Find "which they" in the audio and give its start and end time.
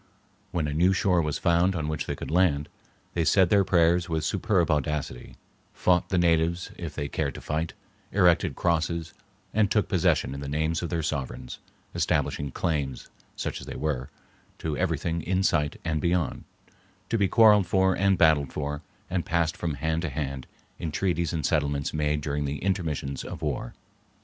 1.87-2.15